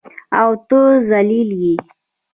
[0.39, 0.79] او ته
[1.09, 1.73] ذلیل یې.